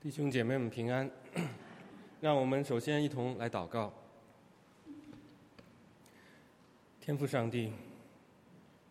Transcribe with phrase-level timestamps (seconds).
[0.00, 1.10] 弟兄姐妹们平安，
[2.22, 3.92] 让我们首先一同来祷告。
[7.00, 7.72] 天父上帝，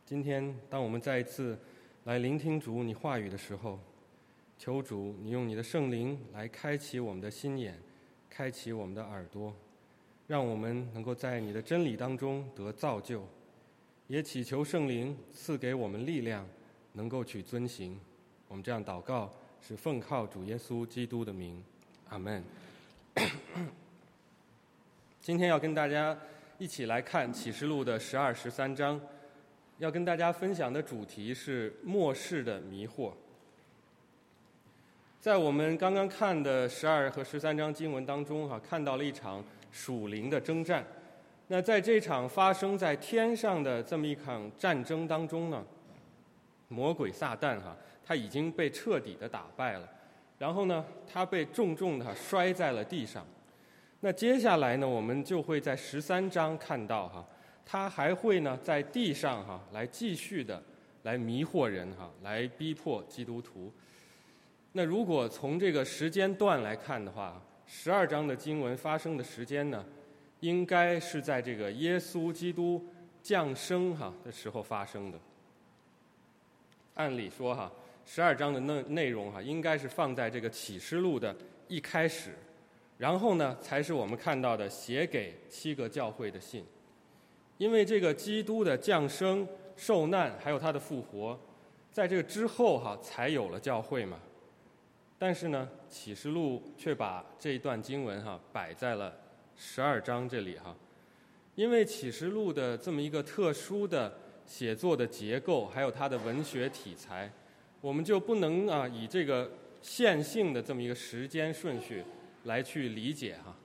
[0.05, 1.57] 今天当我们再一次
[2.03, 3.79] 来聆听主你话语的时候，
[4.57, 7.79] 求主你用你的圣灵来开启我们的心眼，
[8.29, 9.55] 开启我们的耳朵，
[10.27, 13.25] 让我们能够在你的真理当中得造就，
[14.07, 16.45] 也祈求圣灵赐给我们力量，
[16.91, 17.97] 能够去遵行。
[18.49, 19.33] 我们这样祷告。
[19.61, 21.61] 是奉靠主耶稣基督的名，
[22.09, 22.41] 阿门。
[25.21, 26.17] 今天要跟大家
[26.57, 28.99] 一起来看启示录的十二、十三章，
[29.77, 33.11] 要跟大家分享的主题是末世的迷惑。
[35.19, 40.85] 在我们刚刚看的十二和十三章经文当中，哈，看到了一场属灵的征战。
[41.47, 45.65] 那在这场发生在天上的这么一场战争当中呢，
[46.69, 47.75] 魔鬼撒旦哈。
[48.07, 49.89] 他已经被彻底的打败了，
[50.39, 53.27] 然后呢，他被重重的摔在了地上。
[53.99, 57.27] 那接下来呢，我们就会在十三章看到哈，
[57.65, 60.63] 他还会呢在地上哈来继续的
[61.03, 63.73] 来迷惑人哈，来逼迫基督徒。
[64.71, 69.83] 那如果从这个时间段来看的话，十二章的经文发生的时间呢，
[70.39, 72.85] 应该是在这个耶稣基督
[73.21, 75.19] 降生哈的时候发生的。
[76.93, 77.69] 按理说哈。
[78.09, 81.35] 十二章的内内容哈，应该是放在这个启示录的
[81.67, 82.31] 一开始，
[82.97, 86.65] 然后呢，才是我们看到的写给七个教会的信。
[87.57, 91.37] 因为这个基督的降生、受难，还有他的复活，
[91.91, 94.17] 在这个之后哈，才有了教会嘛。
[95.19, 99.13] 但是呢，启示录却把这一段经文哈摆在了
[99.57, 100.73] 十二章这里哈，
[101.55, 107.29] 因为启示录的这么一个特殊的写作的结构，还有它的文学题材。
[107.79, 112.03] 我们就不能啊以这个线性的这么一个时间顺序
[112.45, 113.55] 来去理解哈，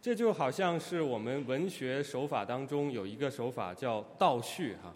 [0.00, 4.94] 这就好像是我们文学手法当中有一个手法叫倒叙哈。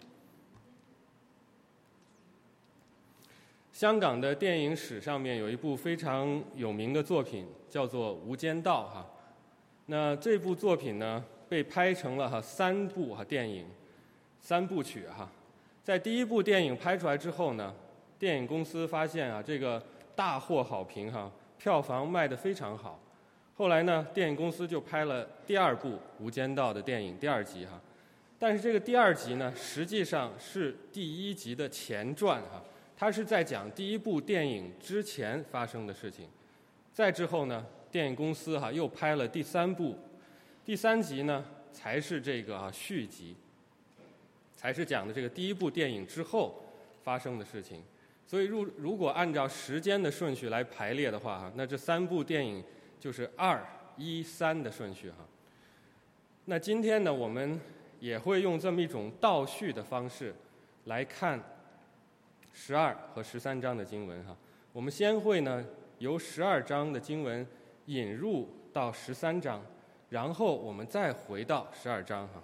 [3.71, 9.05] 香港的电影史上面有一部非常有名的作品叫做《无间道》哈，
[9.85, 13.65] 那这部作品呢被拍成了哈三部哈电影
[14.41, 15.29] 三部曲哈，
[15.83, 17.73] 在第一部电影拍出来之后呢。
[18.17, 19.81] 电影公司发现啊，这个
[20.15, 22.99] 大获好评哈，票房卖得非常好。
[23.57, 25.89] 后来呢，电影公司就拍了第二部
[26.19, 27.79] 《无间道》的电影第二集哈。
[28.37, 32.61] 但是这个第二集呢，实际上是第一集的前传哈，
[32.97, 36.27] 它是在讲第一部电影之前发生的事情。
[36.93, 39.97] 再之后呢，电影公司哈又拍了第三部，
[40.65, 43.35] 第三集呢才是这个啊续集，
[44.55, 46.61] 才是讲的这个第一部电影之后
[47.03, 47.81] 发生的事情。
[48.27, 52.63] 所以，如如果按照时间的顺序来排列的话，哈，那这三部电影
[52.99, 53.63] 就是二
[53.97, 55.17] 一三的顺序，哈。
[56.45, 57.59] 那今天呢，我们
[57.99, 60.33] 也会用这么一种倒叙的方式
[60.85, 61.39] 来看
[62.51, 64.35] 十二和十三章的经文，哈。
[64.73, 65.63] 我们先会呢
[65.99, 67.45] 由十二章的经文
[67.85, 69.63] 引入到十三章，
[70.09, 72.41] 然后我们再回到十二章，哈。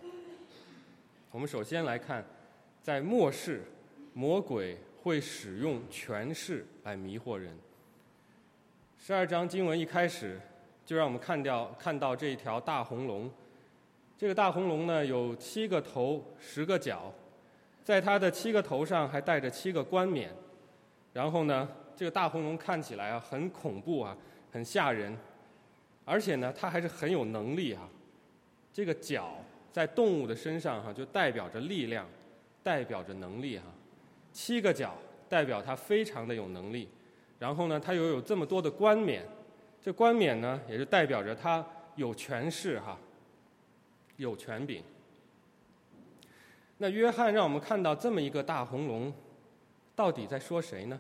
[1.32, 2.24] 我们首先来看，
[2.84, 3.64] 在末世，
[4.14, 4.78] 魔鬼。
[5.02, 7.52] 会使用权势来迷惑人。
[9.00, 10.40] 十二章经文一开始
[10.86, 13.30] 就让我们看掉看到这一条大红龙，
[14.16, 17.12] 这个大红龙呢有七个头十个角，
[17.84, 20.32] 在它的七个头上还带着七个冠冕，
[21.14, 24.16] 然后呢这个大红龙看起来啊很恐怖啊
[24.52, 25.18] 很吓人，
[26.06, 27.90] 而且呢它还是很有能力啊。
[28.72, 32.08] 这个角在动物的身上哈就代表着力量，
[32.62, 33.66] 代表着能力哈。
[34.32, 34.96] 七个角
[35.28, 36.90] 代表他非常的有能力，
[37.40, 39.26] 然后呢，他又有这么多的冠冕，
[39.82, 41.66] 这冠冕呢，也就代表着他
[41.96, 42.98] 有权势哈，
[44.18, 44.84] 有权柄。
[46.78, 49.14] 那约翰让我们看到这么一个大红龙，
[49.96, 51.00] 到底在说谁呢？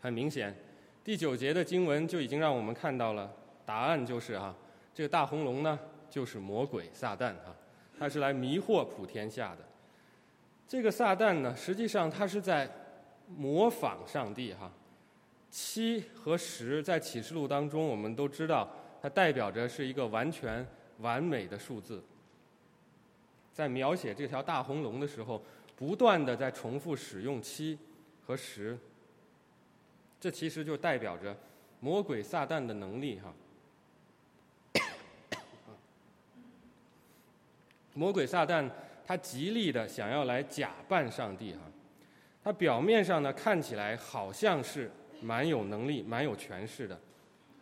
[0.00, 0.54] 很明显，
[1.02, 3.34] 第九节的经文就已经让我们看到了
[3.64, 4.54] 答案，就是哈，
[4.94, 5.78] 这个大红龙呢，
[6.08, 7.54] 就是魔鬼撒旦哈，
[7.98, 9.58] 他是来迷惑普天下的。
[10.68, 12.68] 这个撒旦呢，实际上他是在
[13.28, 14.70] 模仿上帝哈。
[15.48, 18.68] 七和十在启示录当中，我们都知道
[19.00, 20.66] 它代表着是一个完全
[20.98, 22.02] 完美的数字。
[23.54, 25.40] 在描写这条大红龙的时候，
[25.76, 27.78] 不断的在重复使用七
[28.26, 28.76] 和十，
[30.20, 31.34] 这其实就代表着
[31.78, 33.32] 魔鬼撒旦的能力哈。
[37.94, 38.68] 魔鬼撒旦。
[39.06, 41.60] 他极力的想要来假扮上帝哈，
[42.42, 44.90] 他表面上呢看起来好像是
[45.22, 46.98] 蛮有能力、蛮有权势的。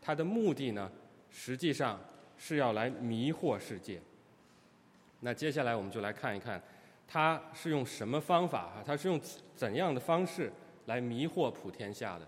[0.01, 0.91] 他的目的呢，
[1.31, 2.01] 实际上
[2.39, 4.01] 是要来迷惑世界。
[5.21, 6.63] 那接下来我们就来看一看，
[7.07, 8.83] 他是用什么方法啊？
[8.85, 9.21] 他是用
[9.55, 10.51] 怎样的方式
[10.87, 12.27] 来迷惑普天下的？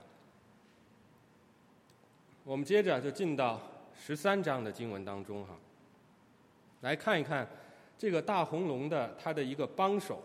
[2.44, 3.60] 我们接着就进到
[3.98, 5.58] 十三章的经文当中哈，
[6.82, 7.46] 来看一看
[7.98, 10.22] 这个大红龙的它的一个帮手。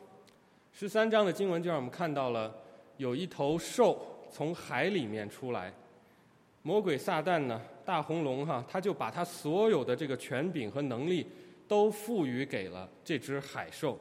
[0.74, 2.54] 十三章的经文就让我们看到了
[2.98, 5.74] 有一头兽从海里面出来，
[6.62, 11.28] 魔鬼撒旦呢，大红龙哈，他就把他所有的这个权柄和能力
[11.68, 13.98] 都赋予给了这只海兽。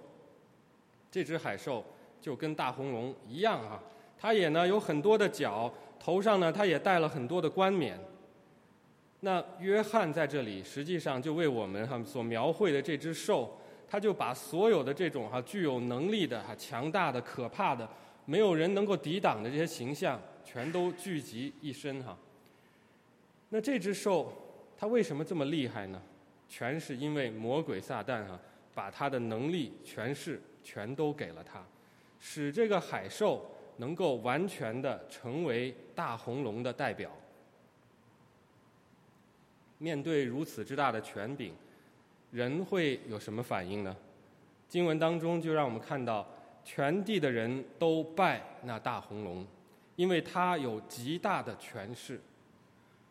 [1.10, 1.84] 这只海兽
[2.20, 3.82] 就跟大红龙一样哈，
[4.16, 7.98] 它也呢有很多的角，头上呢它也戴了很多的冠冕。
[9.20, 13.56] 那约翰在这里实际上就为我们哈所描绘的这只兽。
[13.92, 17.88] 他就把所有的这种哈具有能力的哈强大的可怕的
[18.24, 22.16] 没有人能够抵挡的这些形象，全都聚集一身哈。
[23.48, 24.32] 那这只兽
[24.78, 26.00] 它为什么这么厉害呢？
[26.48, 28.38] 全是因为魔鬼撒旦哈
[28.72, 31.60] 把他的能力、权势全都给了他，
[32.20, 33.44] 使这个海兽
[33.78, 37.10] 能够完全的成为大红龙的代表。
[39.80, 41.52] 面对如此之大的权柄。
[42.30, 43.96] 人会有什么反应呢？
[44.68, 46.24] 经文当中就让我们看到，
[46.64, 49.44] 全地的人都拜那大红龙，
[49.96, 52.20] 因为他有极大的权势。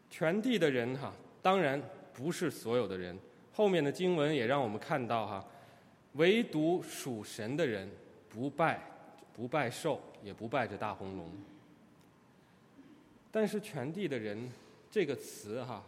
[0.10, 1.12] 全地的人哈，
[1.42, 1.82] 当然
[2.14, 3.18] 不是所有的人。
[3.52, 5.46] 后面的经文也让我们看到哈，
[6.14, 7.90] 唯独属神的人
[8.30, 8.80] 不拜，
[9.36, 11.30] 不拜兽，也不拜这大红龙。
[13.30, 14.50] 但是全地的人
[14.90, 15.84] 这个词哈，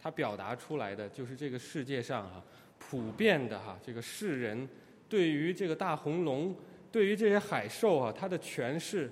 [0.00, 2.42] 它表达出来的就是这个世界上哈。
[2.78, 4.66] 普遍的哈，这个世人
[5.08, 6.54] 对于这个大红龙，
[6.92, 9.10] 对于这些海兽啊，它的权势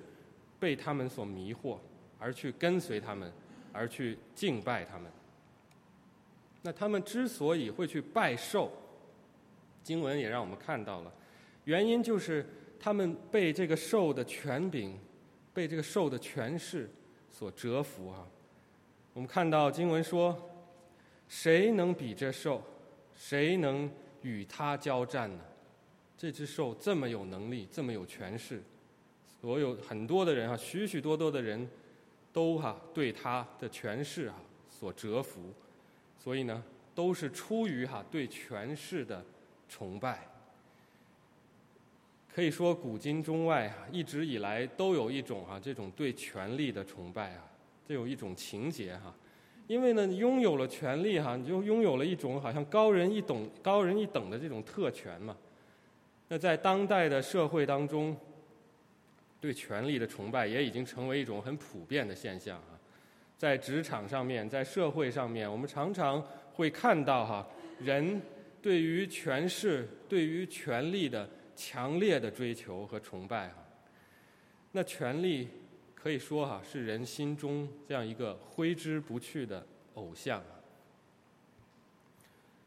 [0.61, 1.77] 被他们所迷惑，
[2.19, 3.31] 而去跟随他们，
[3.73, 5.11] 而去敬拜他们。
[6.63, 8.71] 那他们之所以会去拜兽，
[9.83, 11.13] 经文也让我们看到了，
[11.65, 12.47] 原因就是
[12.79, 14.99] 他们被这个兽的权柄，
[15.53, 16.89] 被这个兽的权势
[17.31, 18.25] 所折服啊。
[19.13, 20.51] 我们看到经文说，
[21.29, 22.63] 谁能比这兽？
[23.15, 23.91] 谁能
[24.23, 25.43] 与他交战呢？
[26.19, 28.63] 这只兽这么有能力，这么有权势，
[29.41, 31.69] 所有很多的人啊，许许多多的人
[32.33, 34.35] 都哈对他的权势啊
[34.69, 35.53] 所折服，
[36.19, 36.63] 所以呢，
[36.95, 39.25] 都是出于哈对权势的
[39.69, 40.27] 崇拜。
[42.35, 47.45] 可以说，古今中外啊，一直以来都有一种啊这种对权力的崇拜啊，
[47.87, 49.15] 这有一种情节哈。
[49.67, 55.37] 因为呢，你拥有了权力哈，你就拥有了一种好像高人一等、高人一等的这种特权嘛。
[56.29, 58.17] 那在当代的社会当中，
[59.41, 62.79] 对权力的崇拜也已经成为一种很普遍的现象啊。
[63.37, 66.25] 在职场上面，在社会上面，我们常常
[66.55, 67.47] 会看到哈，
[67.81, 68.23] 人
[68.63, 73.57] 对于权势、对于权力的强烈的追求和崇拜哈。
[74.71, 75.49] 那权力。
[76.07, 80.41] 可以说哈，是人心中这样一个挥之不去的偶像。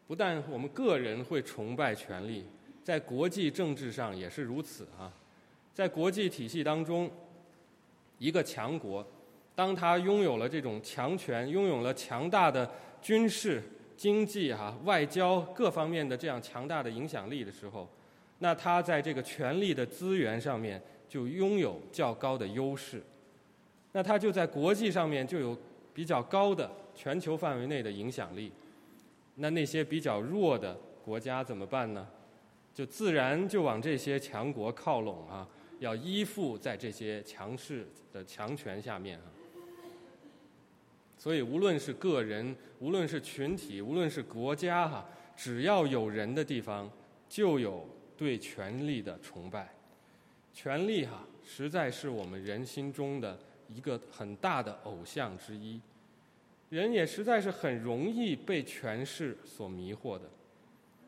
[0.06, 2.44] 不但我们个人会崇拜权力，
[2.84, 5.10] 在国际政治上也是如此哈。
[5.74, 7.10] 在国际体系当中，
[8.18, 9.08] 一个强国，
[9.56, 12.70] 当他拥有了这种强权，拥有了强大的
[13.02, 13.64] 军事、
[13.96, 17.88] 经济、哈外交各方面的这样强大的影响力的时候，
[18.40, 23.02] 那他在这个权力的资源上面就拥有较高的优势。
[23.92, 25.58] 那他就在国际上面就有
[25.94, 28.52] 比较高的全球范围内的影响力。
[29.36, 32.08] 那那些比较弱的国家怎么办呢？
[32.74, 35.48] 就自然就往这些强国靠拢啊，
[35.80, 39.26] 要依附在这些强势的强权下面啊。
[41.18, 45.06] 所以无论是个人，无论是群体，无论是国家哈，
[45.36, 46.90] 只要有人的地方，
[47.28, 49.74] 就有对权力的崇拜。
[50.54, 53.38] 权力哈，实在是我们人心中的。
[53.74, 55.80] 一个很大的偶像之一，
[56.70, 60.24] 人也实在是很容易被权势所迷惑的。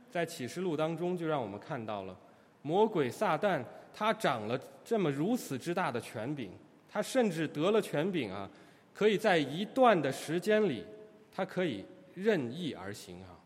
[0.10, 2.18] 在启示录当中，就让我们看到了
[2.62, 3.64] 魔鬼撒旦，
[3.94, 6.52] 他掌了这么如此之大的权柄，
[6.90, 8.50] 他甚至得了权柄啊，
[8.94, 10.86] 可以在一段的时间里，
[11.34, 13.40] 他可以任意而行啊，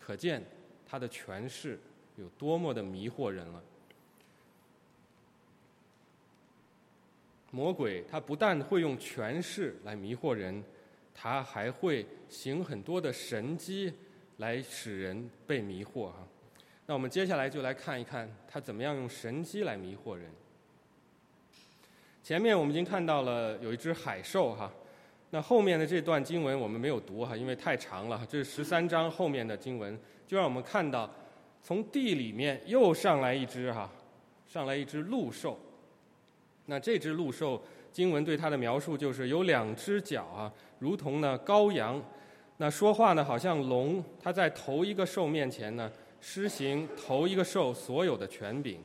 [0.00, 0.42] 可见
[0.86, 1.78] 他的权势
[2.16, 3.62] 有多么的迷惑人了。
[7.54, 10.64] 魔鬼他不但会用权势来迷惑人，
[11.14, 13.92] 他还会行很多的神机
[14.38, 16.26] 来使人被迷惑哈。
[16.86, 20.30] 那我们接下来就来看一看他怎么样用神机来迷惑人。
[22.22, 24.72] 前面我们已经看到了有一只海兽哈，
[25.28, 28.26] 那后面的这段经文我们没有读哈，因为太长了。
[28.30, 31.12] 这是十三章后面的经文，就让我们看到
[31.62, 33.90] 从地里面又上来一只哈，
[34.46, 35.58] 上来一只鹿兽。
[36.66, 42.02] 那这只鹿兽，经文对它的描述就是有两只脚啊，如同呢羔羊，
[42.56, 44.02] 那说话呢好像龙。
[44.20, 45.90] 它在头一个兽面前呢，
[46.20, 48.80] 施行头一个兽所有的权柄，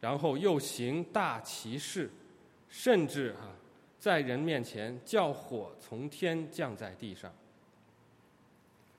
[0.00, 2.10] 然后又行大骑士。
[2.68, 3.48] 甚至哈，
[3.98, 7.28] 在人面前叫火从天降在地上。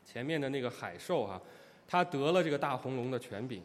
[0.04, 1.42] 前面的那个海兽哈，
[1.88, 3.64] 它得了这个大红龙的权柄。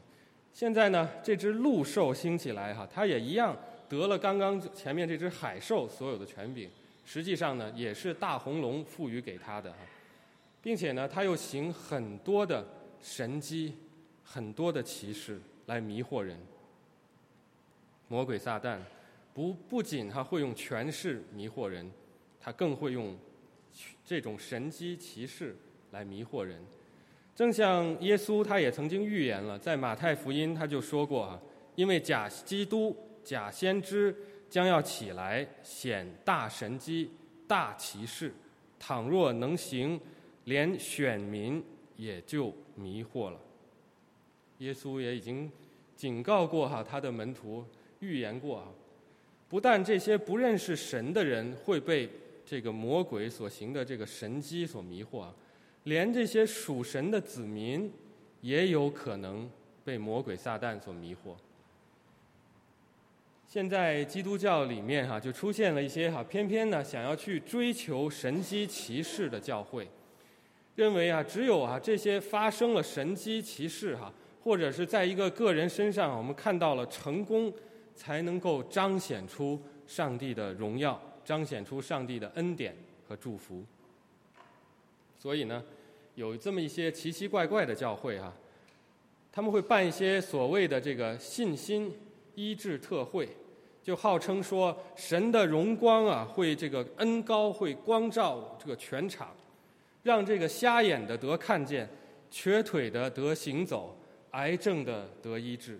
[0.52, 3.56] 现在呢，这只鹿兽兴起来哈，它也一样
[3.88, 6.70] 得了刚刚前面这只海兽所有的权柄。
[7.04, 9.78] 实际上呢，也是大红龙赋予给他的哈，
[10.62, 12.66] 并且呢，他又行很多的
[13.00, 13.74] 神迹，
[14.24, 16.38] 很多的奇事来迷惑人。
[18.08, 18.78] 魔鬼撒旦。
[19.32, 21.92] 不，不仅他会用权势迷惑人，
[22.40, 23.14] 他更会用
[24.02, 25.54] 这种神机骑士
[25.90, 26.58] 来迷惑人。
[27.34, 31.38] 正像耶稣，他也曾经预言了，在马太福音他就说过啊，
[31.74, 34.14] 因为假基督、假先知
[34.48, 37.10] 将要起来显大神机、
[37.48, 38.32] 大骑士，
[38.78, 40.00] 倘若能行，
[40.44, 41.60] 连选民
[41.96, 43.40] 也就迷惑了。
[44.58, 45.50] 耶稣也已经
[45.96, 47.64] 警告过哈他的门徒，
[47.98, 48.68] 预言过啊。
[49.48, 52.08] 不但这些不认识神的人会被
[52.44, 55.34] 这个魔鬼所行的这个神机所迷惑啊，
[55.82, 57.92] 连这些属神的子民
[58.40, 59.50] 也有可能
[59.84, 61.34] 被魔鬼撒旦所迷惑。
[63.56, 69.88] 现在基督教里面哈就出现了一些哈偏偏呢想要去追求神机骑士的教会，
[70.74, 74.12] 认为啊只有啊这些发生了神机骑士哈，
[74.44, 77.50] 或者是在一个个人身上我们看到了成功。
[77.94, 82.76] 才能够彰显出上帝的荣耀，彰显出上帝的恩典
[83.08, 83.64] 和祝福。
[85.18, 85.64] 所以呢，
[86.14, 88.30] 有这么一些奇奇怪怪的教会哈，
[89.32, 91.90] 他们会办一些所谓的这个信心
[92.34, 93.26] 医治特会，
[93.86, 99.28] 就号称说神的荣光啊会这个恩高会光照这个全场，
[100.02, 101.88] 让这个瞎眼的得看见，
[102.28, 103.96] 瘸腿的得行走，
[104.32, 105.78] 癌症的得医治。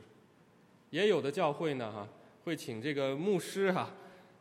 [0.91, 2.09] 也有的教会呢，哈，
[2.45, 3.91] 会请这个牧师哈，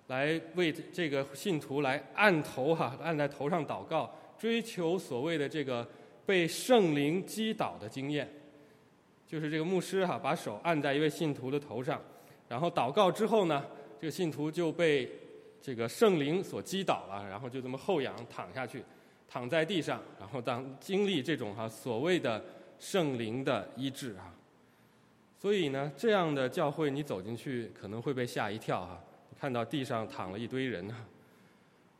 [0.10, 5.88] 来为这个信徒来按头哈，按在头上祷告，追求所谓的这个
[6.24, 8.32] 被圣灵击倒的经验。
[9.26, 12.00] 就是这个牧师哈，把手按在一位信徒的头上，
[12.48, 13.66] 然后祷告之后呢，
[14.00, 15.10] 这个信徒就被
[15.62, 18.84] 这个圣灵所击倒了，然后就这么后仰躺下去，
[19.28, 22.44] 躺在地上，然后当经历这种哈所谓的
[22.80, 24.34] 圣灵的医治啊。
[25.40, 29.04] 所以呢，这样的教会你走进去可能会被吓一跳哈，
[29.40, 30.96] 看到地上躺了一堆人呢。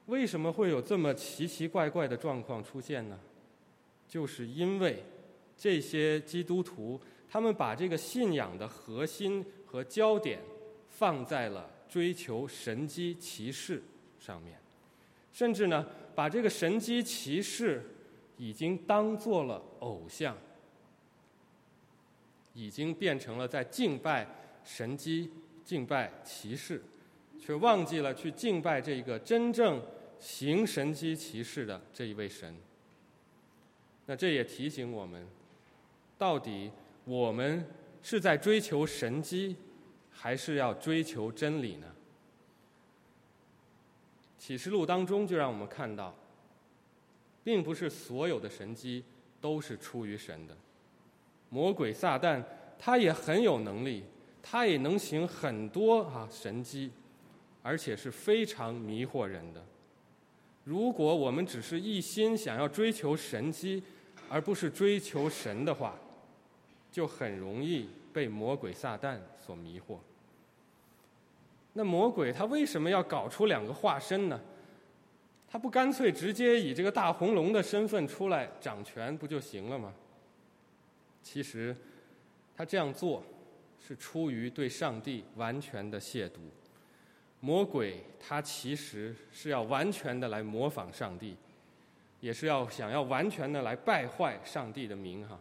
[0.08, 3.20] 为什么会有这么奇奇怪怪的状况出现呢？
[4.08, 5.04] 就是因为
[5.58, 10.40] 这些基督徒他们把这个信仰的核心和焦点
[10.90, 13.82] 放在了追求神机骑士
[14.20, 14.60] 上面，
[15.32, 17.84] 甚至呢，把这个神机骑士
[18.38, 20.38] 已经当做了偶像。
[22.58, 24.26] 已经变成了在敬拜
[24.64, 25.30] 神机、
[25.66, 26.82] 敬拜骑士，
[27.38, 29.82] 却忘记了去敬拜这个真正
[30.22, 32.56] 行神机骑士的这一位神。
[34.06, 35.28] 那这也提醒我们，
[36.18, 36.72] 到底
[37.04, 37.68] 我们
[38.08, 39.56] 是在追求神机，
[40.12, 41.88] 还是要追求真理呢？
[44.38, 46.14] 启示录当中就让我们看到，
[47.44, 49.04] 并不是所有的神机
[49.42, 50.56] 都是出于神的。
[51.50, 52.44] 魔鬼撒旦，
[52.78, 54.04] 他也很有能力，
[54.40, 56.92] 他也能行很多啊神迹，
[57.64, 59.66] 而且是非常迷惑人的。
[60.64, 63.82] 如果我们只是一心想要追求神迹，
[64.30, 65.98] 而不是追求神的话，
[66.96, 69.98] 就很容易被魔鬼撒旦所迷惑。
[71.74, 74.40] 那魔鬼他为什么要搞出两个化身呢？
[75.46, 79.94] 他不干脆直接以这个大红龙的身份出来掌权不就行了吗？
[81.22, 81.76] 其实，
[82.56, 83.22] 他这样做
[83.78, 86.40] 是出于对上帝完全的亵渎。
[87.42, 91.36] 魔鬼他其实是要完全的来模仿上帝，
[92.22, 95.38] 也是要想要完全的来败坏上帝的名哈。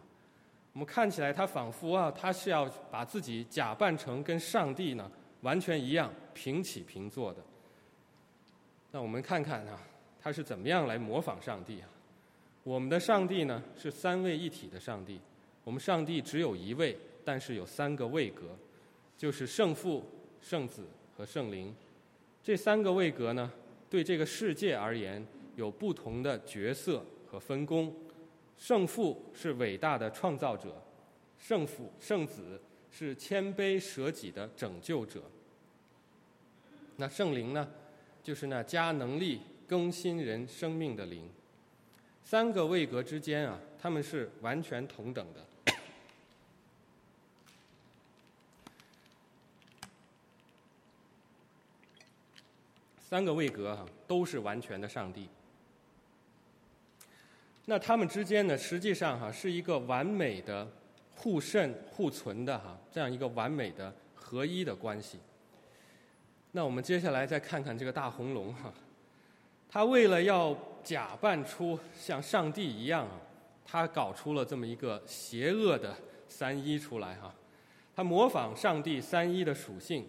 [0.75, 7.41] 我们看起来他仿佛啊，他是要把自己假扮成跟上帝呢完全一样平起平坐的。
[8.91, 9.79] 那我们看看啊，
[10.21, 11.87] 他是怎么样来模仿上帝啊？
[12.63, 15.17] 我们的上帝呢是三位一体的上帝。
[15.63, 18.57] 我们上帝只有一位，但是有三个位格，
[19.17, 20.03] 就是圣父、
[20.41, 21.73] 圣子和圣灵。
[22.43, 23.49] 这三个位格呢，
[23.89, 27.95] 对这个世界而言有不同的角色和分工。
[28.57, 30.81] 圣父是伟大的创造者，
[31.37, 35.21] 圣父、圣子是谦卑舍己的拯救者。
[36.95, 37.69] 那圣灵呢，
[38.23, 41.29] 就是那加能力更新人生命的灵。
[42.23, 45.45] 三个位格之间啊，他们是完全同等的。
[52.99, 55.29] 三个位格哈都是完全的上帝。
[57.65, 60.67] 那他们之间呢，实际上哈是一个完美的
[61.15, 65.19] 互渗互存的哈这样一个完美的合一的关系。
[66.51, 68.71] 那我们接下来再看看这个大红龙哈，
[69.67, 73.19] 他为了要假扮出像上帝一样啊，
[73.65, 75.95] 他搞出了这么一个邪恶的
[76.27, 77.33] 三一出来哈，
[77.95, 80.07] 他模仿上帝三一的属性，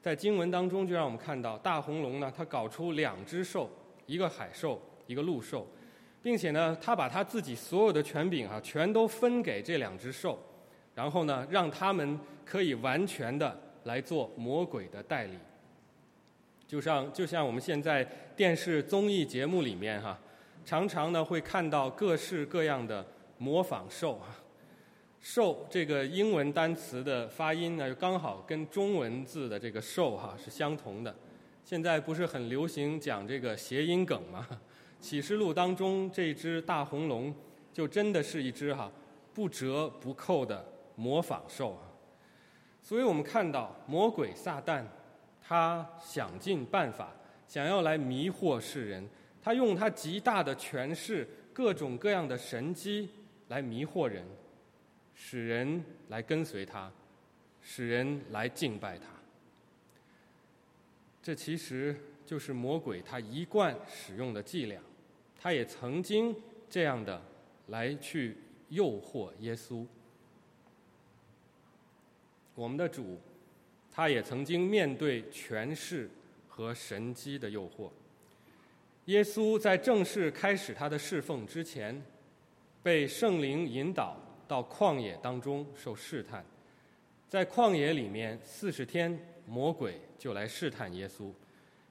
[0.00, 3.68] 在经文当中就让我们看到大红龙呢，他搞出两只兽，
[4.06, 5.66] 一个海兽，一个陆兽。
[6.22, 10.38] 并且呢，他把他自己所有的权柄啊，全都分给这两只兽，
[10.94, 15.36] 然后呢，让他们可以完全的来做魔鬼的代理。
[16.68, 18.02] 就像就像我们现在
[18.36, 20.18] 电视综艺节目里面哈，
[20.64, 23.04] 常常呢会看到各式各样的
[23.36, 24.38] 模仿兽啊，
[25.20, 31.14] 兽这个英文单词的发音呢，刚好跟中文字的这个兽哈是相同的。
[31.64, 34.46] 现在不是很流行讲这个谐音梗吗？
[35.02, 37.34] 启示录当中这只大红龙，
[37.72, 38.90] 就真的是一只哈
[39.34, 41.82] 不折不扣的模仿兽啊。
[42.80, 44.84] 所以我们看到魔鬼撒旦，
[45.42, 47.12] 他想尽办法
[47.48, 49.04] 想要来迷惑世人，
[49.42, 53.10] 他用他极大的权势、各种各样的神机
[53.48, 54.24] 来迷惑人，
[55.14, 56.90] 使人来跟随他，
[57.60, 59.06] 使人来敬拜他。
[61.20, 64.80] 这其实就是魔鬼他一贯使用的伎俩。
[65.42, 66.32] 他也曾经
[66.70, 67.20] 这样的
[67.66, 68.36] 来去
[68.68, 69.84] 诱惑耶稣。
[72.54, 73.18] 我们的主，
[73.90, 76.08] 他也曾经面对权势
[76.46, 77.90] 和神机的诱惑。
[79.06, 82.00] 耶稣在正式开始他的侍奉之前，
[82.80, 86.44] 被圣灵引导到旷野当中受试探。
[87.28, 91.32] 在旷野里面四十天，魔鬼就来试探耶稣。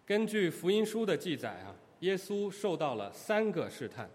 [0.06, 1.76] 根据福音书的记载啊。
[2.02, 4.10] 耶稣受到了三个试探，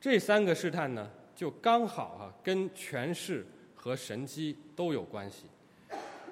[0.00, 5.44] 这三个试探呢，就刚好啊，跟权势和神机都有关系。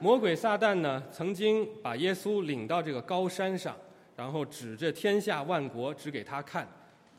[0.01, 3.77] 魔鬼撒旦呢，曾经把耶稣领到这个高山上，
[4.17, 6.67] 然后指着天下万国指给他看，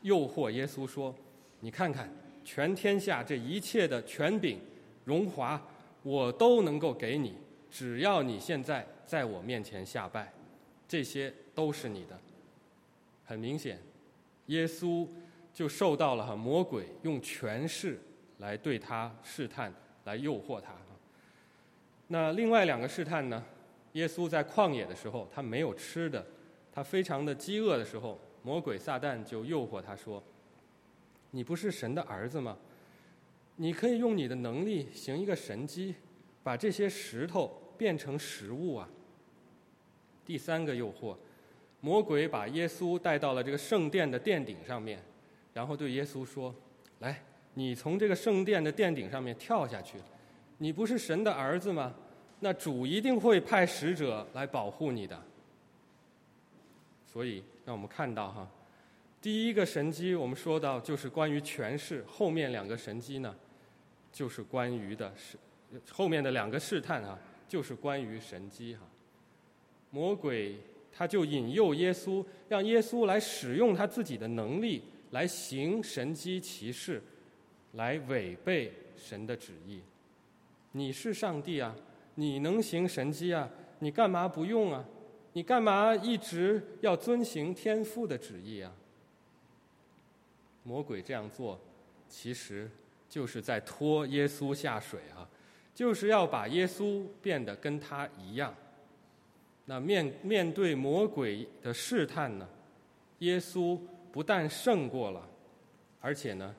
[0.02, 1.14] 诱惑耶稣说
[1.60, 2.12] ：“你看看，
[2.44, 4.60] 全天下这一切的权柄、
[5.04, 5.60] 荣华，
[6.02, 7.34] 我都能够给你，
[7.70, 10.32] 只要你现在在我面前下拜，
[10.86, 12.18] 这些都是你的。”
[13.26, 13.78] 很明显，
[14.46, 15.06] 耶稣
[15.52, 18.00] 就受到了魔鬼用权势
[18.38, 20.72] 来对他试探，来诱惑他。
[22.08, 23.44] 那另外两个试探呢？
[23.94, 26.24] 耶稣在旷野的时候，他没有吃的，
[26.72, 30.22] 他非常的饥饿的时候，魔鬼撒旦就诱惑他说
[31.32, 32.56] ：“你不是神的儿子吗？
[33.56, 35.94] 你可以用你的能力行一个神迹，
[36.44, 38.88] 把这些石头变成食物啊。”
[40.24, 41.16] 第三个诱惑。
[41.86, 45.00] 魔鬼把耶稣带到了这个圣殿的殿顶上面，
[45.54, 46.52] 然后对耶稣说
[46.98, 47.22] ：“来，
[47.54, 49.96] 你从这个圣殿的殿顶上面跳下去。
[50.58, 51.94] 你不是神的儿子吗？
[52.40, 55.22] 那主一定会派使者来保护你的。”
[57.06, 58.50] 所以，让我们看到哈，
[59.22, 63.32] 第一个神机我们说到就是关于权势，后面两个神机呢，
[64.10, 65.38] 就是关于的是
[65.92, 68.80] 后面的两个试探哈，就是关于神机哈，
[69.90, 70.58] 魔鬼。
[70.96, 77.02] 他就引诱耶稣，让耶稣来使用他自己的能力来行神机骑士，
[77.72, 79.82] 来违背神的旨意。
[80.72, 81.76] 你是上帝啊，
[82.14, 83.48] 你能行神机啊，
[83.80, 84.82] 你干嘛不用啊？
[85.34, 88.72] 你干嘛一直要遵行天父的旨意啊？
[90.62, 91.60] 魔鬼这样做，
[92.08, 92.70] 其实
[93.06, 95.28] 就是在拖耶稣下水啊，
[95.74, 98.54] 就是要把耶稣变得跟他一样。
[99.68, 102.48] 那面面对魔鬼的试探呢，
[103.18, 103.78] 耶稣
[104.12, 105.28] 不但胜过了，
[106.00, 106.54] 而且呢，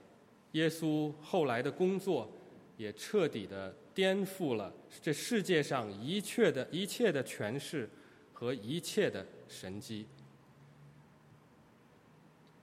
[0.51, 2.29] 耶稣后来的工作
[2.75, 7.89] 也彻底的颠覆了这世界上一切的一切的权势
[8.33, 10.05] 和一切的神机。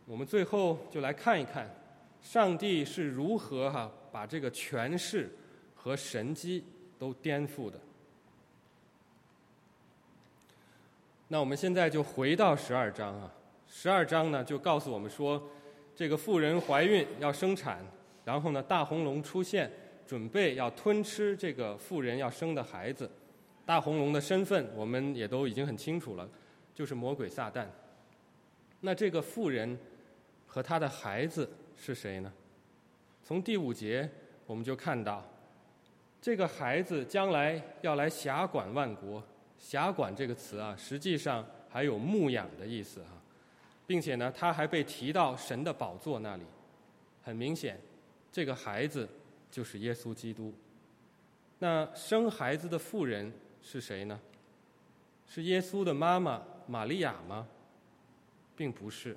[0.06, 1.66] 我们最后就来看一看，
[2.20, 5.30] 上帝是如何哈把这个权势
[5.74, 6.62] 和神机
[6.98, 7.80] 都颠覆的。
[11.34, 13.28] 那我们现在就回到十二章啊，
[13.66, 15.42] 十二章呢就告诉我们说，
[15.92, 17.84] 这个妇人怀孕要生产，
[18.24, 19.68] 然后呢大红龙出现，
[20.06, 23.10] 准备要吞吃这个妇人要生的孩子。
[23.66, 26.28] 大红龙的身份我们也都已经很清楚了，
[26.72, 27.66] 就是魔鬼撒旦。
[28.78, 29.76] 那这个妇人
[30.46, 32.32] 和她的孩子是谁呢？
[33.24, 34.08] 从第五节
[34.46, 35.28] 我们就看到，
[36.22, 39.20] 这个孩子将来要来辖管万国。
[39.64, 43.12] 辖管这个词啊，实际上还有牧养的意思哈，
[43.86, 46.42] 并且呢，他还被提到神的宝座那里。
[47.22, 47.80] 很明显，
[48.30, 49.08] 这个孩子
[49.50, 50.52] 就是耶稣基督。
[51.60, 54.20] 那生孩子的妇人是谁呢？
[55.26, 57.48] 是耶稣的妈妈玛利亚吗？
[58.54, 59.16] 并不是，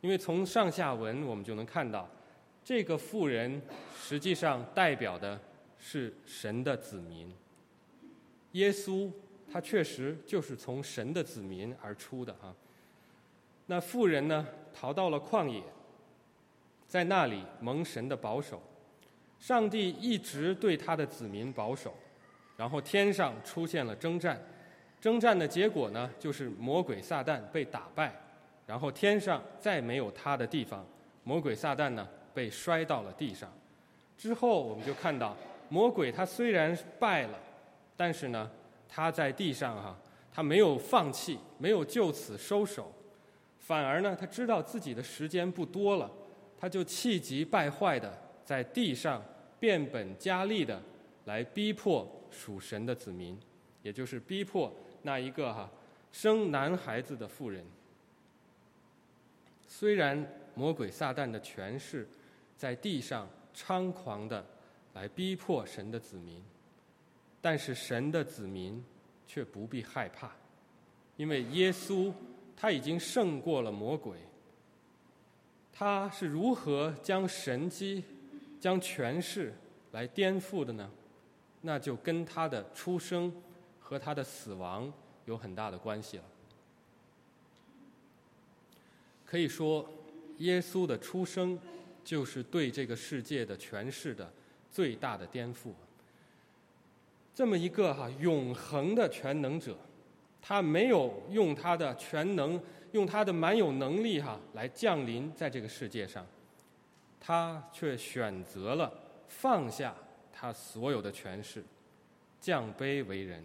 [0.00, 2.08] 因为从上下文我们就能看到，
[2.64, 3.60] 这个妇人
[4.00, 5.40] 实际上代表的
[5.76, 7.34] 是神的子民。
[8.52, 9.10] 耶稣。
[9.54, 12.52] 他确实就是从神的子民而出的啊。
[13.66, 15.62] 那富人呢，逃到了旷野，
[16.88, 18.60] 在那里蒙神的保守。
[19.38, 21.94] 上帝一直对他的子民保守，
[22.56, 24.42] 然后天上出现了征战，
[25.00, 28.12] 征战的结果呢，就是魔鬼撒旦被打败，
[28.66, 30.84] 然后天上再没有他的地方，
[31.22, 33.48] 魔鬼撒旦呢被摔到了地上。
[34.18, 35.36] 之后我们就看到，
[35.68, 37.38] 魔鬼他虽然败了，
[37.96, 38.50] 但是呢。
[38.94, 39.98] 他在地上哈，
[40.32, 42.92] 他没有放弃，没有就此收手，
[43.58, 46.08] 反而呢，他知道自己的时间不多了，
[46.56, 49.20] 他就气急败坏的在地上
[49.58, 50.80] 变本加厉的
[51.24, 53.36] 来逼迫属神的子民，
[53.82, 55.68] 也就是逼迫那一个哈
[56.12, 57.66] 生男孩子的妇人。
[59.66, 62.08] 虽然魔鬼撒旦的权势
[62.56, 64.46] 在地上猖狂的
[64.92, 66.40] 来逼迫神的子民。
[67.44, 68.82] 但是神的子民
[69.26, 70.32] 却不必害怕，
[71.18, 72.10] 因为耶稣
[72.56, 74.16] 他已经胜过了魔鬼。
[75.70, 78.02] 他是如何将神机、
[78.58, 79.52] 将权势
[79.92, 80.90] 来颠覆的呢？
[81.60, 83.30] 那就跟他的出生
[83.78, 84.90] 和他的死亡
[85.26, 86.24] 有很大的关系了。
[89.26, 89.86] 可以说，
[90.38, 91.58] 耶稣的出生
[92.02, 94.32] 就是对这个世界的权势的
[94.70, 95.74] 最大的颠覆。
[97.34, 99.76] 这么一个哈永恒的全能者，
[100.40, 102.60] 他没有用他的全能，
[102.92, 106.24] 用他的蛮有能力哈来降临在这个世界上，
[107.18, 108.92] 他却选择了
[109.26, 109.92] 放下
[110.32, 111.64] 他所有的权势，
[112.40, 113.42] 降卑为人，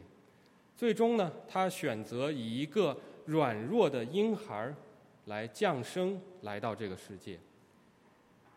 [0.78, 4.72] 最终呢，他选择以一个软弱的婴孩
[5.26, 7.40] 来降生来到这个世界。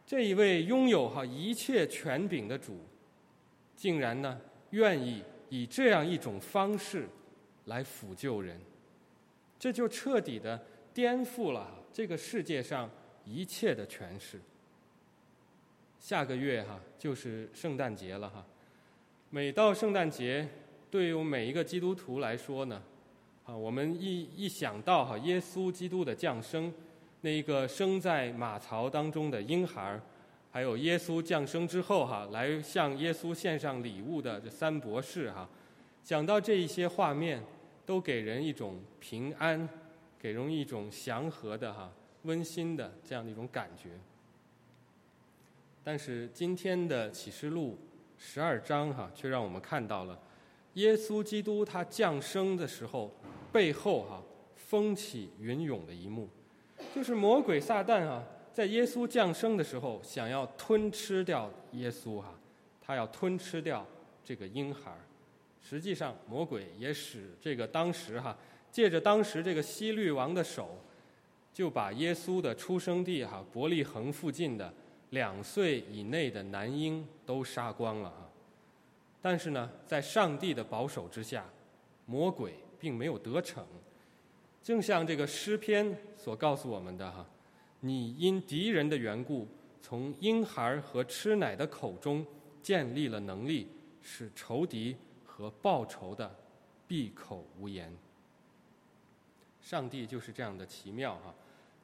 [0.05, 2.81] 这一位拥有哈一切权柄的主，
[3.75, 4.39] 竟然呢？
[4.73, 7.09] 愿意以这样一种方式
[7.67, 8.61] 来抚救人，
[9.59, 10.61] 这就彻底的
[10.93, 12.91] 颠覆了这个世界上
[13.25, 14.41] 一切的诠释。
[15.99, 18.45] 下个月哈就是圣诞节了哈，
[19.31, 20.49] 每到圣诞节，
[20.91, 22.83] 对于每一个基督徒来说呢，
[23.45, 26.75] 啊，我们一一想到哈耶稣基督的降生，
[27.21, 30.03] 那一个生在马槽当中的婴孩儿。
[30.55, 35.49] 还有耶稣降生之后哈，来向耶稣献上礼物的这三博士哈，
[36.05, 37.43] 讲到这一些画面，
[37.87, 39.67] 都给人一种平安，
[40.21, 41.91] 给人一种祥和的哈、
[42.25, 43.93] 温馨的这样的一种感觉。
[45.83, 47.79] 但是今天的启示录
[48.19, 50.21] 十二章哈，却让我们看到了
[50.75, 53.11] 耶稣基督他降生的时候
[53.51, 54.23] 背后哈
[54.55, 56.29] 风起云涌的一幕，
[56.95, 58.23] 就是魔鬼撒旦啊。
[58.53, 62.35] 在耶稣降生的时候，想要吞吃掉耶稣哈，
[62.83, 63.87] 他要吞吃掉
[64.23, 64.93] 这个婴孩
[65.63, 68.37] 实际上，魔鬼也使这个当时哈，
[68.71, 70.77] 借着当时这个希律王的手，
[71.55, 74.73] 就把耶稣的出生地哈伯利恒附近的
[75.11, 78.29] 两岁以内的男婴都杀光了哈。
[79.23, 81.49] 但是呢，在上帝的保守之下，
[82.05, 83.65] 魔鬼并没有得逞。
[84.63, 87.25] 正像这个诗篇所告诉我们的哈。
[87.85, 89.49] 你因敌人的缘故，
[89.81, 92.25] 从婴孩和吃奶的口中
[92.63, 93.67] 建立了能力，
[94.01, 96.33] 使仇敌和报仇的
[96.87, 97.93] 闭口无言。
[99.61, 101.35] 上帝就是这样的奇妙哈，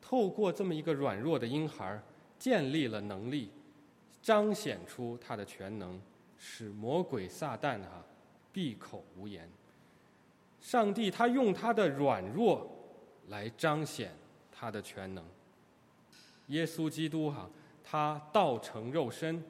[0.01, 2.01] 透过这么一个软弱的婴孩，
[2.39, 3.51] 建立了能力，
[4.23, 6.01] 彰显出他的全能，
[6.39, 8.05] 使魔鬼撒旦哈
[8.53, 9.51] 闭口无言。
[10.61, 12.71] 上帝他用他的软弱
[13.27, 14.13] 来彰显
[14.53, 15.25] 他的全能。
[16.49, 17.49] 耶稣基督哈，
[17.83, 19.43] 他道成肉身，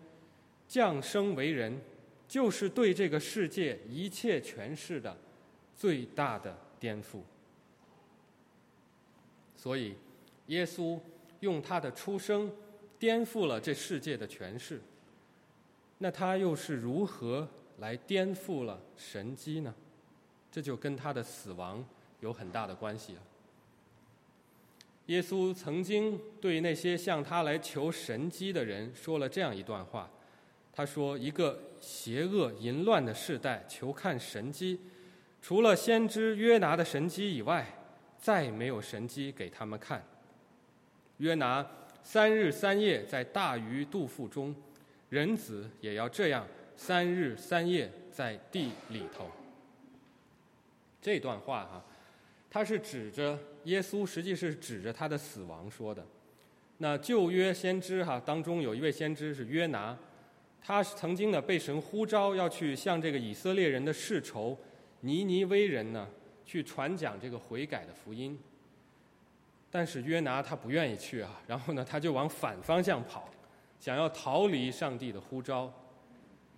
[0.68, 1.80] 降生为人，
[2.28, 5.16] 就是对这个世界一切权势的
[5.74, 7.20] 最大的颠覆。
[9.56, 9.94] 所以，
[10.46, 10.98] 耶稣
[11.40, 12.50] 用他的出生
[12.98, 14.80] 颠覆了这世界的权势。
[15.98, 19.74] 那他又是如何来颠覆了神机呢？
[20.50, 21.84] 这就跟他的死亡
[22.20, 23.20] 有很大的关系了。
[25.08, 30.10] 耶稣曾经对那些向他来求神机的人说了这样一段话，
[30.70, 34.78] 他说：“一个邪恶淫乱的世代求看神机，
[35.40, 37.66] 除了先知约拿的神机以外，
[38.18, 40.04] 再没有神机给他们看。
[41.16, 41.66] 约拿
[42.02, 44.54] 三日三夜在大鱼肚腹中，
[45.08, 49.30] 人子也要这样三日三夜在地里头。”
[51.00, 51.82] 这段话哈。
[52.50, 56.04] 他是指着耶稣，实际是指着他的死亡说的。
[56.78, 59.96] 那旧约先知哈当中有一位先知是约拿，
[60.62, 64.56] 他曾经呢被神呼召要去向这个以色列人的世仇
[65.00, 66.08] 尼尼微人呢
[66.44, 68.38] 去传讲这个悔改的福音。
[69.70, 73.28] 但是约拿他不愿意去啊，然后呢他就往反方向跑，
[73.78, 75.70] 想要逃离上帝的呼召。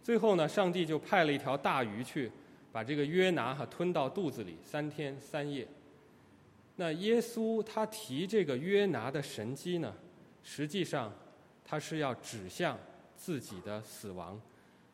[0.02, 2.30] 最后呢，上帝就派了一条大鱼去
[2.70, 5.66] 把这个约拿哈吞到肚子里三天三夜。
[6.80, 9.94] 那耶稣他提这个约拿的神迹呢，
[10.42, 11.12] 实际上
[11.62, 12.78] 他是要指向
[13.18, 14.40] 自己的死亡，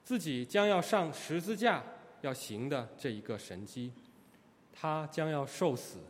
[0.03, 1.81] 自己将要上十字架
[2.23, 3.93] 要行的这一个神迹，
[4.73, 6.01] 他将要受死，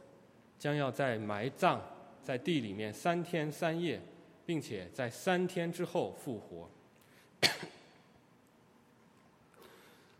[0.58, 1.78] 将要在埋葬
[2.22, 4.00] 在地里面三天三夜，
[4.46, 6.70] 并且在三天之后复活。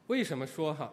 [0.09, 0.93] 为什么说哈？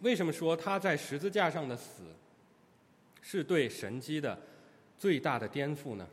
[0.00, 2.02] 为什么说他在十字架上的死
[3.20, 4.38] 是对神机的
[4.96, 6.06] 最大的颠覆呢？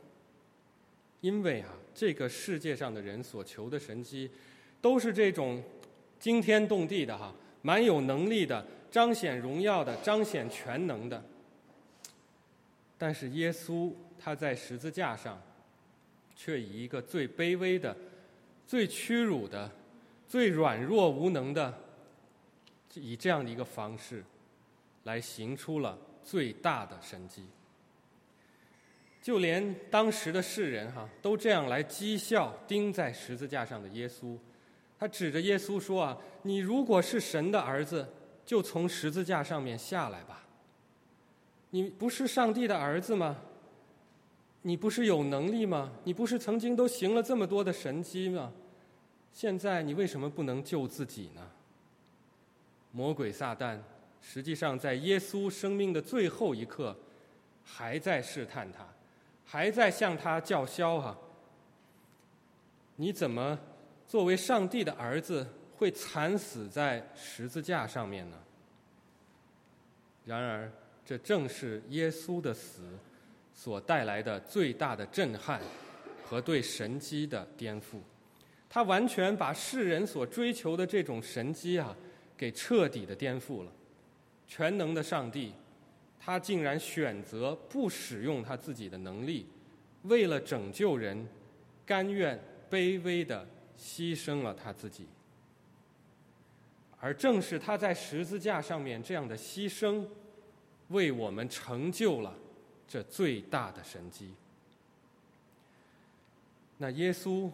[1.20, 4.30] 因为啊，这个世界上的人所求的神机，
[4.80, 5.62] 都是这种
[6.18, 11.22] 惊天动地的哈，蛮有能力的，彰显荣耀的，彰显全能的。
[12.98, 15.40] 但是耶稣他在十字架上，
[16.34, 17.96] 却以一个最卑微的、
[18.66, 19.70] 最屈辱的、
[20.26, 21.85] 最软弱无能的。
[23.00, 24.24] 以这样的一个方式，
[25.04, 27.44] 来行出了最大的神迹。
[29.22, 34.38] 就连当时的世人哈，都这样来讥笑钉在十字架上的耶稣。
[34.98, 38.08] 他指着耶稣说：“啊，你如果是神的儿子，
[38.44, 40.46] 就从十字架上面下来吧。
[41.70, 43.36] 你不是上帝的儿子吗？
[44.62, 45.92] 你不是有能力吗？
[46.04, 48.52] 你不是曾经都行了这么多的神迹吗？
[49.32, 51.50] 现在你为什么不能救自己呢？”
[52.96, 53.78] 魔鬼撒旦，
[54.22, 56.96] 实际上在耶稣生命的最后一刻，
[57.62, 58.88] 还在试探他，
[59.44, 61.14] 还在向他叫嚣哈。
[62.94, 63.58] 你怎么
[64.08, 68.36] 作为上帝的儿子会惨死在十字架上面呢？
[70.24, 70.72] 然而，
[71.04, 72.80] 这正是耶稣的死
[73.52, 75.60] 所带来的最大的震撼
[76.24, 77.98] 和对神机的颠覆。
[78.70, 81.94] 他完全把世人所追求的这种神机啊。
[82.36, 83.72] 给彻底的颠覆了，
[84.46, 85.52] 全能的上帝，
[86.20, 89.46] 他竟然选择不使用他自己的能力，
[90.02, 91.26] 为了拯救人，
[91.86, 92.38] 甘愿
[92.70, 93.46] 卑微的
[93.78, 95.06] 牺牲了他自己。
[96.98, 100.04] 而正是他在十字架上面这样的牺牲，
[100.88, 102.34] 为我们成就了
[102.86, 104.30] 这最大的神迹。
[106.78, 107.50] 那耶稣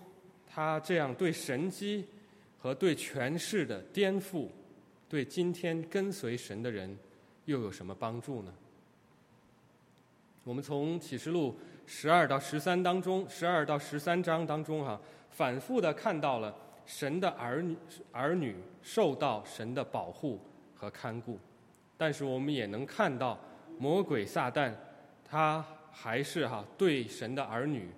[0.48, 2.04] 他这样对神迹
[2.58, 4.48] 和对权势的颠覆。
[5.12, 6.98] 对今天跟随神的人，
[7.44, 8.54] 又有什么帮助呢？
[10.42, 14.98] 我们从启示录十二到十三当中，十二到十三章当中，哈，
[15.28, 17.76] 反复的看到了神的儿女
[18.10, 20.40] 儿女受到神的保护
[20.74, 21.38] 和看顾，
[21.98, 23.38] 但是我们也能看到
[23.78, 24.72] 魔鬼撒旦，
[25.22, 27.90] 他还是哈对神的儿女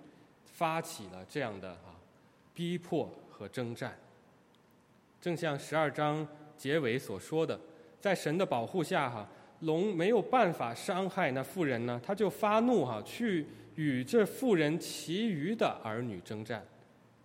[0.46, 1.94] 发起了这样的哈
[2.52, 3.96] 逼迫和征战，
[5.20, 6.26] 正像十二章。
[6.56, 7.58] 结尾所说的，
[8.00, 9.28] 在神的保护下，哈
[9.60, 16.64] 龙没有办法伤害那妇人呢，他就发怒哈，去与这妇人其余的儿女征战。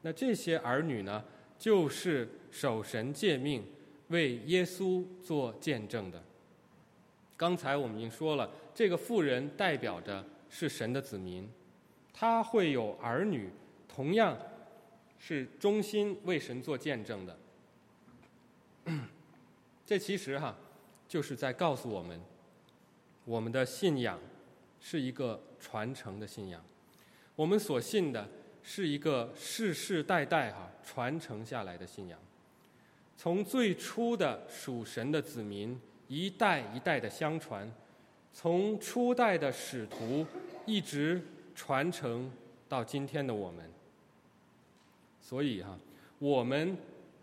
[0.01, 1.23] 那这些儿女呢，
[1.57, 3.63] 就是守神诫命、
[4.07, 6.23] 为耶稣做见证的。
[7.35, 11.47] 刚才我们已经说了，这个妇人代表着是神的子民，
[12.13, 13.49] 他会有儿女，
[13.87, 14.37] 同样
[15.17, 17.37] 是忠心为神做见证的。
[19.89, 20.55] 这其实哈，
[21.07, 22.21] 就是在告诉我们，
[23.25, 24.19] 我们的信仰
[24.79, 26.63] 是一个传承的信仰。
[27.35, 28.29] 我们所信的
[28.61, 32.19] 是一个世世代代哈传承下来的信仰，
[33.17, 37.67] 从最初的属神的子民一代一代的相传，
[38.31, 40.23] 从初代的使徒
[40.67, 41.19] 一直
[41.55, 42.31] 传承
[42.67, 43.67] 到今天的我们。
[45.19, 45.75] 所以哈，
[46.19, 46.77] 我们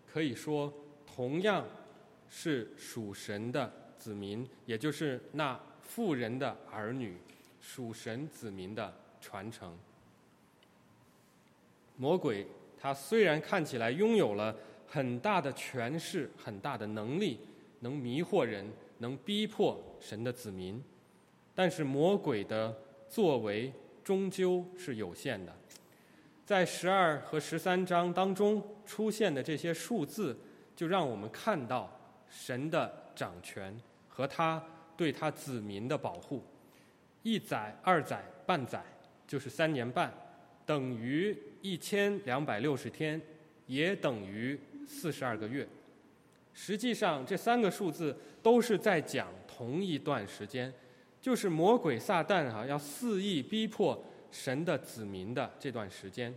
[0.05, 0.73] 可以说
[1.05, 1.65] 同样
[2.29, 7.17] 是属神的子民，也就是那富人的儿女，
[7.59, 9.77] 属神子民的传承。
[11.95, 12.45] 魔鬼
[12.79, 17.39] 他虽然看起来拥有了很大的权势、很大的能力，
[17.79, 20.81] 能迷惑人、能逼迫神的子民，
[21.55, 22.77] 但是魔鬼的
[23.09, 25.55] 作为终究是有限的。
[26.45, 30.37] 在十二和十三章当中出现的这些数字，
[30.75, 31.96] 就让我们看到
[32.29, 33.75] 神的掌权
[34.07, 34.63] 和他
[34.95, 36.43] 对他子民的保护。
[37.23, 38.83] 一载、二载、半载，
[39.27, 40.13] 就是三年半，
[40.65, 41.37] 等于。
[41.63, 43.19] 一千两百六十天，
[43.65, 45.67] 也等于四十二个月。
[46.53, 50.71] 实际上，这三个数字都是在讲同一段时间，
[51.19, 56.33] 就是魔鬼撒旦哈要肆意逼迫神的子民的这段时间。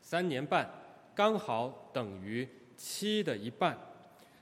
[0.00, 0.68] 三年半
[1.14, 3.78] 刚好等于七的一半，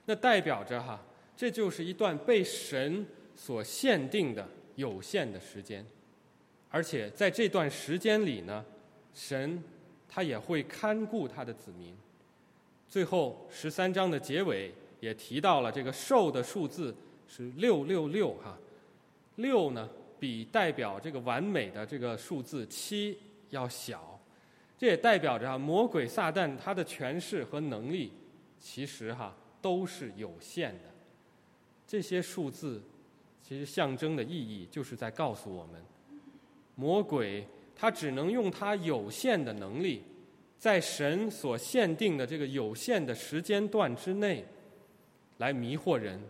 [0.06, 1.00] 那代表着哈，
[1.36, 5.84] 这就是一段被神所限定的有限的时间，
[6.70, 8.64] 而且在这段时间里呢，
[9.12, 9.62] 神。
[10.06, 11.92] 他也会看顾他的子民。
[12.88, 16.94] 最后十三章的结尾也提到了这个寿的数字
[17.26, 18.56] 是六六六哈，
[19.34, 19.90] 六呢
[20.20, 23.18] 比代表这个完美的这个数字七
[23.50, 24.16] 要小，
[24.78, 28.12] 这也代表着魔鬼撒旦他的权势和能力
[28.60, 30.90] 其实哈都是有限的。
[31.86, 32.82] 这些数字
[33.42, 35.82] 其实象征的意义就是在告诉我们，
[36.74, 37.46] 魔鬼。
[37.76, 40.04] 他只能用他有限的能力，
[40.56, 44.44] 在神所限定的这个有限的时间段之内，
[45.38, 46.22] 来迷惑人，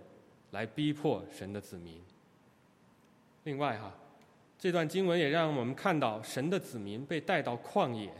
[0.52, 2.00] 来逼迫神的子民。
[3.42, 3.94] 另外哈，
[4.58, 8.10] 这段经文也让我们看到神的子民被带到旷野，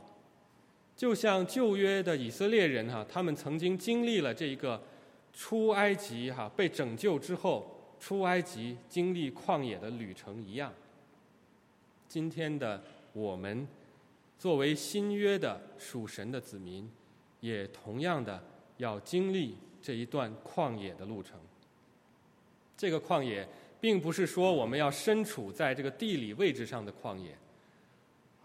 [0.95, 4.81] 就像旧约的以色列人哈，他们曾经经历了这一个
[5.35, 10.73] 出埃及哈被拯救之后出埃及经历旷野的旅程一样。
[12.09, 12.83] 今天的。
[13.17, 13.69] 我们
[14.41, 16.91] 作为新约的属神的子民，
[17.39, 18.43] 也同样的
[18.79, 21.39] 要经历这一段旷野的路程。
[22.77, 23.49] 这个旷野，
[23.81, 27.39] 并不是说我们要身处在这个地理位置上的旷野，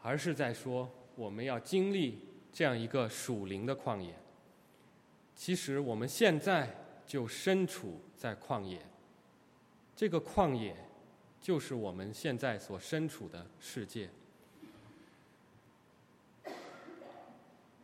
[0.04, 2.20] 而是在说我们要经历
[2.54, 4.14] 这样一个属灵的旷野。
[5.40, 6.70] 其实我们现在
[7.08, 8.78] 就身处在旷野，
[9.96, 10.76] 这个旷野
[11.40, 14.10] 就是我们现在所身处的世界。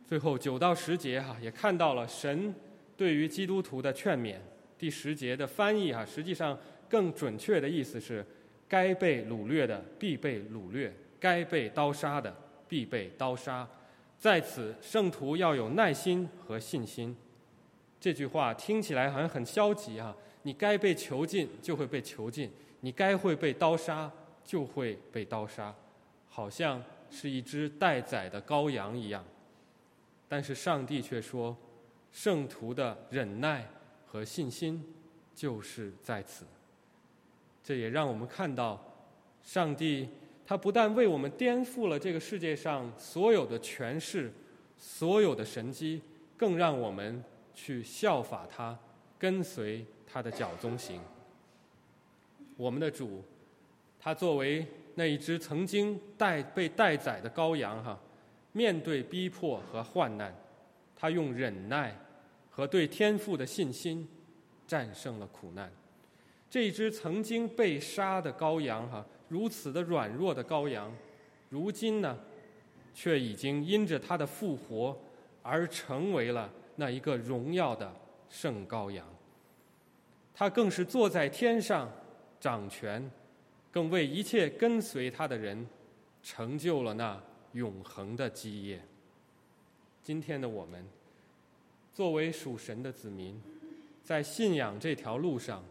[0.06, 2.54] 最后九到十节哈，也看到了神
[2.94, 4.36] 对于基督徒的劝勉。
[4.76, 6.58] 第十节的翻译哈，实际上
[6.90, 8.22] 更准确的意思是：
[8.68, 12.36] 该被掳掠的必被掳掠，该被刀杀的
[12.68, 13.66] 必被刀杀。
[14.18, 17.16] 在此，圣徒要有耐心和信心。
[17.98, 24.10] 这句话听起来好像很消极啊，你该被囚禁就会被囚禁，你该会被刀杀
[24.44, 25.74] 就会被刀杀，
[26.28, 29.24] 好像是一只待宰的羔羊一样。
[30.28, 31.56] 但是上帝却说，
[32.12, 33.66] 圣徒的忍耐
[34.04, 34.84] 和信心
[35.34, 36.44] 就是在此。
[37.62, 38.80] 这也让我们看到，
[39.42, 40.08] 上帝
[40.46, 44.32] 他不但为我们颠覆了这个世界上所有的权势、
[44.78, 46.00] 所有的神机，
[46.36, 47.24] 更让我们
[47.56, 48.78] 去效法他，
[49.18, 51.00] 跟随他的脚踪行。
[52.56, 53.24] 我们的主，
[53.98, 54.64] 他作为
[54.94, 57.98] 那一只曾经带被待宰的羔羊，哈。
[58.52, 60.34] 面对逼迫和患难，
[60.96, 61.94] 他用忍耐
[62.50, 64.08] 和对天赋的信心
[64.66, 65.70] 战胜了苦难。
[66.48, 70.90] 这一只曾经被杀的羔羊，哈，如此的软弱的羔羊，
[71.50, 72.18] 如今呢，
[72.94, 74.98] 却已经因着他的复活
[75.42, 77.92] 而成为了那一个荣耀的
[78.30, 79.04] 圣羔羊。
[80.32, 81.90] 他更是坐在天上
[82.38, 83.10] 掌权，
[83.72, 85.66] 更为一切跟随他的人
[86.22, 87.20] 成就了那。
[87.52, 88.78] 永恒的基业。
[90.02, 90.84] 今天的我们，
[91.94, 93.40] 作为属神的子民，
[94.04, 95.64] 在信仰这条路上，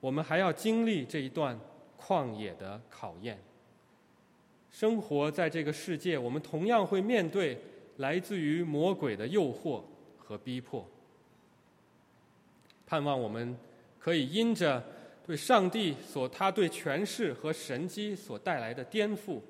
[0.00, 1.56] 我们还要经历这一段
[1.96, 3.38] 旷野的考验。
[4.72, 7.56] 生活在这个世界，我们同样会面对
[7.98, 9.80] 来自于魔鬼的诱惑
[10.28, 10.86] 和逼迫。
[12.86, 13.56] 盼望我们
[13.98, 14.84] 可以因着
[15.26, 19.40] 对上帝所他对权势和神机所带来的颠覆，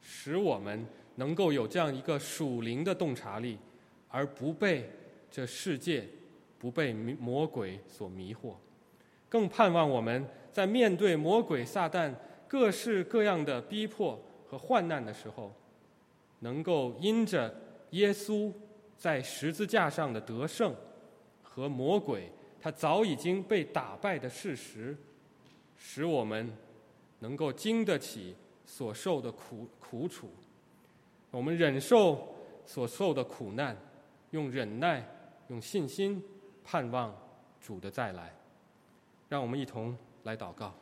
[0.00, 0.86] 使我们。
[1.16, 3.58] 能够有这样一个属灵的洞察力，
[4.08, 4.90] 而不被
[5.30, 6.08] 这世界、
[6.58, 8.54] 不被魔鬼所迷惑。
[9.28, 12.10] 更盼望我们在面对魔鬼撒旦
[12.48, 15.52] 各式各样的逼迫和患难的时候，
[16.38, 17.54] 能够因着
[17.90, 18.50] 耶稣
[19.00, 20.76] 在十字架上的得胜
[21.42, 22.30] 和魔鬼
[22.60, 24.94] 他早已经被打败的事实，
[25.74, 26.52] 使我们
[27.20, 28.36] 能够经得起
[28.66, 30.28] 所受的苦苦楚。
[31.30, 32.34] 我们忍受
[32.66, 33.74] 所受的苦难，
[34.32, 35.02] 用忍耐、
[35.48, 36.22] 用信心
[36.62, 37.16] 盼望
[37.58, 38.30] 主的再来。
[39.30, 40.74] 让我们一同来祷告。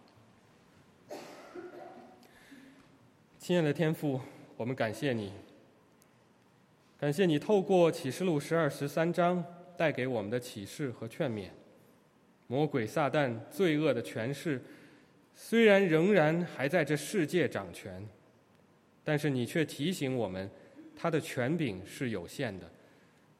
[3.39, 4.21] 亲爱的天父，
[4.57, 5.33] 我们感谢你，
[7.01, 9.44] 感谢你透过启示录十二、十三章
[9.76, 11.49] 带给我们的启示和劝勉。
[12.49, 14.61] 魔鬼撒旦罪恶的权势，
[15.32, 18.05] 虽然仍然还在这世界掌权，
[19.05, 20.51] 但是你却提醒我们，
[20.96, 22.68] 他的权柄是有限的，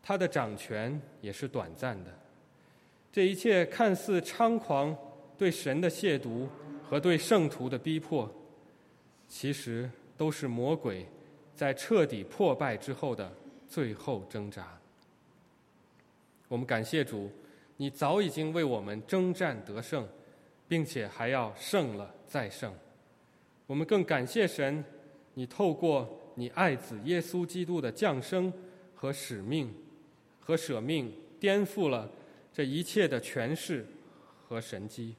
[0.01, 2.17] 他的掌权也是短暂的。
[3.11, 4.97] 这一切看似猖狂，
[5.37, 6.47] 对神的亵渎
[6.89, 8.33] 和对圣徒的逼迫，
[9.27, 11.05] 其实都是魔鬼
[11.57, 13.33] 在彻底破败之后的
[13.69, 14.79] 最后挣扎。
[16.49, 17.31] 我们感谢主，
[17.77, 20.09] 你早已经为我们征战得胜，
[20.67, 22.73] 并且还要胜了再胜。
[23.67, 24.83] 我们更感谢神，
[25.35, 28.53] 你透过你爱子耶稣基督的降生
[28.95, 29.73] 和使命
[30.41, 32.11] 和舍命，颠覆了。
[32.51, 33.87] 这一切的权势
[34.49, 35.15] 和神机，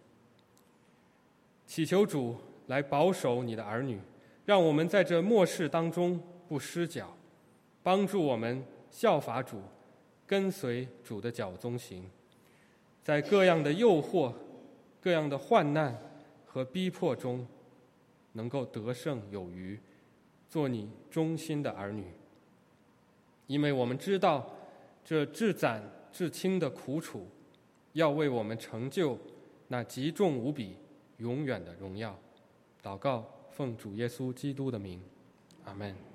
[1.66, 2.36] 祈求主
[2.68, 3.98] 来保守你的儿女，
[4.46, 7.16] 让我们在这末世当中不失脚，
[7.84, 9.62] 帮助我们效法主，
[10.26, 12.10] 跟随主的脚踪行，
[13.04, 14.34] 在各样的诱惑、
[15.02, 15.98] 各样的患难
[16.46, 17.48] 和逼迫中，
[18.34, 19.80] 能够得胜有余，
[20.50, 22.06] 做你忠心的儿女。
[23.48, 24.50] 因为我们知道
[25.04, 25.82] 这至暂。
[26.12, 27.28] 至轻的苦楚，
[27.94, 29.16] 要为我们成就
[29.68, 30.76] 那极重无比、
[31.18, 32.18] 永远的荣耀。
[32.82, 35.00] 祷告，奉主耶稣基督的名，
[35.66, 36.09] 阿门。